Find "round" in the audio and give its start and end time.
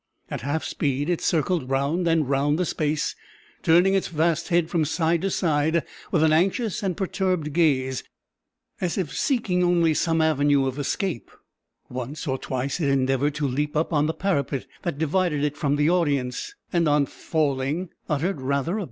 1.69-2.07, 2.27-2.57